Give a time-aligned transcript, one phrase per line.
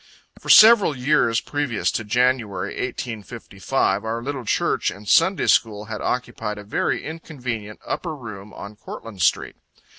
[0.39, 6.57] For several years previous to Jan., 1855, our little church and Sunday school had occupied
[6.57, 9.57] a very inconvenient upper room on Courtland street.